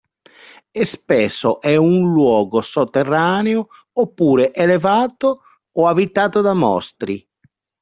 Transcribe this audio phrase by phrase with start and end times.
[0.81, 5.43] Spesso è un luogo sotterraneo, oppure elevato,
[5.73, 7.23] o abitato da mostri.